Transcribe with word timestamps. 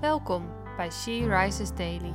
Welkom 0.00 0.50
bij 0.76 0.90
She 0.90 1.38
Rises 1.38 1.74
Daily. 1.74 2.14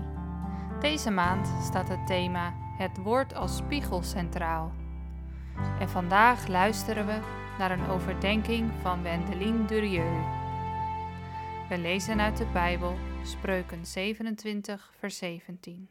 Deze 0.80 1.10
maand 1.10 1.64
staat 1.64 1.88
het 1.88 2.08
thema 2.08 2.54
Het 2.78 2.98
woord 2.98 3.34
als 3.34 3.58
spiegel 3.58 4.04
centraal. 4.04 4.72
En 5.80 5.90
vandaag 5.90 6.48
luisteren 6.48 7.06
we 7.06 7.20
naar 7.58 7.72
een 7.72 7.88
overdenking 7.88 8.72
van 8.82 9.04
Wendelin 9.04 9.66
Durieux. 9.66 10.26
We 11.70 11.78
lezen 11.78 12.22
uit 12.22 12.38
de 12.38 12.46
Bijbel 12.46 12.98
Spreuken 13.24 13.86
27, 13.86 14.94
vers 14.98 15.18
17. 15.18 15.90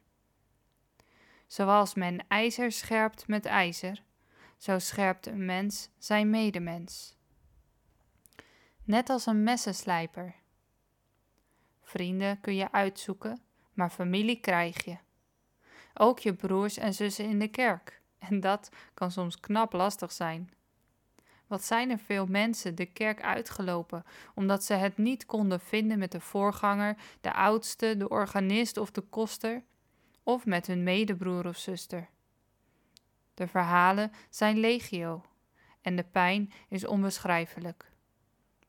Zoals 1.46 1.94
men 1.94 2.24
ijzer 2.28 2.72
scherpt 2.72 3.28
met 3.28 3.46
ijzer, 3.46 4.02
zo 4.56 4.78
scherpt 4.78 5.26
een 5.26 5.44
mens 5.44 5.88
zijn 5.98 6.30
medemens. 6.30 7.16
Net 8.84 9.10
als 9.10 9.26
een 9.26 9.42
messenslijper 9.42 10.40
Vrienden 11.92 12.40
kun 12.40 12.54
je 12.54 12.72
uitzoeken, 12.72 13.40
maar 13.72 13.90
familie 13.90 14.40
krijg 14.40 14.84
je. 14.84 14.96
Ook 15.94 16.18
je 16.18 16.34
broers 16.34 16.76
en 16.76 16.94
zussen 16.94 17.24
in 17.24 17.38
de 17.38 17.48
kerk. 17.48 18.00
En 18.18 18.40
dat 18.40 18.68
kan 18.94 19.10
soms 19.10 19.40
knap 19.40 19.72
lastig 19.72 20.12
zijn. 20.12 20.50
Wat 21.46 21.64
zijn 21.64 21.90
er 21.90 21.98
veel 21.98 22.26
mensen 22.26 22.74
de 22.74 22.86
kerk 22.86 23.22
uitgelopen 23.22 24.04
omdat 24.34 24.64
ze 24.64 24.74
het 24.74 24.96
niet 24.96 25.26
konden 25.26 25.60
vinden 25.60 25.98
met 25.98 26.12
de 26.12 26.20
voorganger, 26.20 26.96
de 27.20 27.32
oudste, 27.32 27.96
de 27.96 28.08
organist 28.08 28.76
of 28.76 28.90
de 28.90 29.00
koster, 29.00 29.62
of 30.22 30.46
met 30.46 30.66
hun 30.66 30.82
medebroer 30.82 31.46
of 31.46 31.56
zuster. 31.56 32.08
De 33.34 33.48
verhalen 33.48 34.12
zijn 34.30 34.58
legio 34.58 35.24
en 35.80 35.96
de 35.96 36.04
pijn 36.04 36.52
is 36.68 36.86
onbeschrijfelijk. 36.86 37.90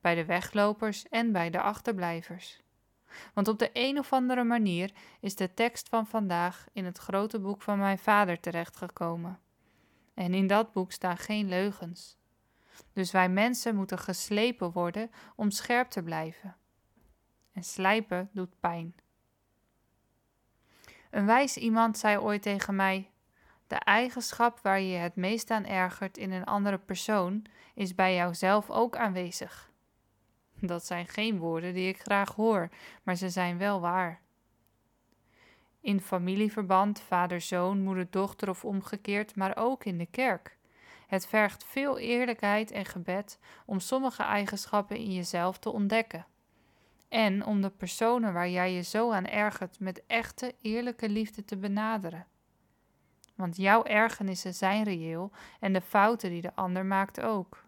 Bij 0.00 0.14
de 0.14 0.24
weglopers 0.24 1.08
en 1.08 1.32
bij 1.32 1.50
de 1.50 1.60
achterblijvers. 1.60 2.63
Want 3.34 3.48
op 3.48 3.58
de 3.58 3.70
een 3.72 3.98
of 3.98 4.12
andere 4.12 4.44
manier 4.44 4.92
is 5.20 5.36
de 5.36 5.54
tekst 5.54 5.88
van 5.88 6.06
vandaag 6.06 6.66
in 6.72 6.84
het 6.84 6.98
grote 6.98 7.38
boek 7.38 7.62
van 7.62 7.78
mijn 7.78 7.98
vader 7.98 8.40
terechtgekomen. 8.40 9.38
En 10.14 10.34
in 10.34 10.46
dat 10.46 10.72
boek 10.72 10.92
staan 10.92 11.16
geen 11.16 11.48
leugens. 11.48 12.16
Dus 12.92 13.10
wij 13.10 13.28
mensen 13.28 13.76
moeten 13.76 13.98
geslepen 13.98 14.72
worden 14.72 15.10
om 15.36 15.50
scherp 15.50 15.90
te 15.90 16.02
blijven. 16.02 16.56
En 17.52 17.64
slijpen 17.64 18.28
doet 18.32 18.60
pijn. 18.60 18.94
Een 21.10 21.26
wijs 21.26 21.56
iemand 21.56 21.98
zei 21.98 22.18
ooit 22.18 22.42
tegen 22.42 22.76
mij: 22.76 23.10
De 23.66 23.74
eigenschap 23.74 24.58
waar 24.62 24.80
je 24.80 24.96
het 24.96 25.16
meest 25.16 25.50
aan 25.50 25.64
ergert 25.64 26.18
in 26.18 26.32
een 26.32 26.44
andere 26.44 26.78
persoon 26.78 27.44
is 27.74 27.94
bij 27.94 28.14
jouzelf 28.14 28.70
ook 28.70 28.96
aanwezig. 28.96 29.72
Dat 30.66 30.86
zijn 30.86 31.08
geen 31.08 31.38
woorden 31.38 31.74
die 31.74 31.88
ik 31.88 32.00
graag 32.00 32.34
hoor, 32.34 32.68
maar 33.02 33.16
ze 33.16 33.30
zijn 33.30 33.58
wel 33.58 33.80
waar. 33.80 34.20
In 35.80 36.00
familieverband, 36.00 37.00
vader-zoon, 37.00 37.82
moeder-dochter 37.82 38.48
of 38.48 38.64
omgekeerd, 38.64 39.36
maar 39.36 39.56
ook 39.56 39.84
in 39.84 39.98
de 39.98 40.06
kerk. 40.06 40.56
Het 41.06 41.26
vergt 41.26 41.64
veel 41.64 41.98
eerlijkheid 41.98 42.70
en 42.70 42.84
gebed 42.84 43.38
om 43.66 43.80
sommige 43.80 44.22
eigenschappen 44.22 44.96
in 44.96 45.12
jezelf 45.12 45.58
te 45.58 45.72
ontdekken. 45.72 46.26
En 47.08 47.44
om 47.46 47.60
de 47.60 47.70
personen 47.70 48.32
waar 48.32 48.48
jij 48.48 48.72
je 48.72 48.82
zo 48.82 49.12
aan 49.12 49.26
ergert 49.26 49.80
met 49.80 50.06
echte, 50.06 50.54
eerlijke 50.60 51.08
liefde 51.08 51.44
te 51.44 51.56
benaderen. 51.56 52.26
Want 53.34 53.56
jouw 53.56 53.84
ergernissen 53.84 54.54
zijn 54.54 54.84
reëel 54.84 55.30
en 55.60 55.72
de 55.72 55.80
fouten 55.80 56.30
die 56.30 56.42
de 56.42 56.54
ander 56.54 56.86
maakt 56.86 57.20
ook. 57.20 57.64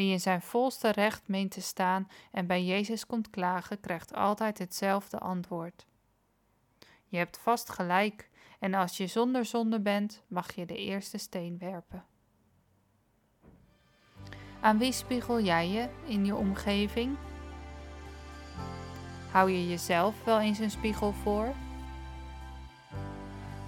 Wie 0.00 0.12
in 0.12 0.20
zijn 0.20 0.42
volste 0.42 0.90
recht 0.90 1.28
meent 1.28 1.50
te 1.50 1.60
staan 1.60 2.08
en 2.30 2.46
bij 2.46 2.64
Jezus 2.64 3.06
komt 3.06 3.30
klagen, 3.30 3.80
krijgt 3.80 4.14
altijd 4.14 4.58
hetzelfde 4.58 5.18
antwoord. 5.18 5.86
Je 7.06 7.16
hebt 7.16 7.38
vast 7.38 7.70
gelijk, 7.70 8.30
en 8.58 8.74
als 8.74 8.96
je 8.96 9.06
zonder 9.06 9.44
zonde 9.44 9.80
bent, 9.80 10.22
mag 10.26 10.54
je 10.54 10.66
de 10.66 10.76
eerste 10.76 11.18
steen 11.18 11.58
werpen. 11.58 12.04
Aan 14.60 14.78
wie 14.78 14.92
spiegel 14.92 15.40
jij 15.40 15.68
je 15.68 15.88
in 16.06 16.24
je 16.24 16.34
omgeving? 16.34 17.16
Hou 19.30 19.50
je 19.50 19.68
jezelf 19.68 20.24
wel 20.24 20.40
eens 20.40 20.58
een 20.58 20.70
spiegel 20.70 21.12
voor? 21.12 21.54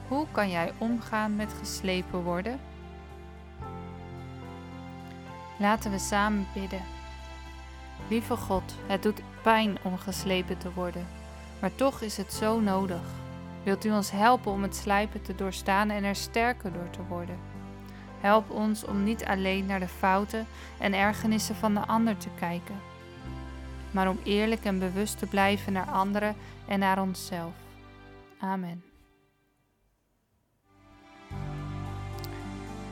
Hoe 0.08 0.26
kan 0.30 0.50
jij 0.50 0.72
omgaan 0.78 1.36
met 1.36 1.52
geslepen 1.52 2.22
worden? 2.22 2.71
Laten 5.62 5.90
we 5.90 5.98
samen 5.98 6.46
bidden. 6.54 6.82
Lieve 8.08 8.36
God, 8.36 8.74
het 8.86 9.02
doet 9.02 9.22
pijn 9.42 9.76
om 9.82 9.98
geslepen 9.98 10.58
te 10.58 10.72
worden, 10.72 11.06
maar 11.60 11.74
toch 11.74 12.00
is 12.00 12.16
het 12.16 12.32
zo 12.32 12.60
nodig. 12.60 13.02
Wilt 13.62 13.84
u 13.84 13.90
ons 13.90 14.10
helpen 14.10 14.52
om 14.52 14.62
het 14.62 14.76
slijpen 14.76 15.22
te 15.22 15.34
doorstaan 15.34 15.90
en 15.90 16.04
er 16.04 16.16
sterker 16.16 16.72
door 16.72 16.90
te 16.90 17.02
worden? 17.08 17.38
Help 18.20 18.50
ons 18.50 18.84
om 18.84 19.04
niet 19.04 19.24
alleen 19.24 19.66
naar 19.66 19.80
de 19.80 19.88
fouten 19.88 20.46
en 20.78 20.94
ergernissen 20.94 21.56
van 21.56 21.74
de 21.74 21.86
ander 21.86 22.16
te 22.16 22.28
kijken, 22.38 22.80
maar 23.90 24.08
om 24.08 24.18
eerlijk 24.22 24.64
en 24.64 24.78
bewust 24.78 25.18
te 25.18 25.26
blijven 25.26 25.72
naar 25.72 25.90
anderen 25.90 26.36
en 26.66 26.78
naar 26.78 27.02
onszelf. 27.02 27.54
Amen. 28.38 28.91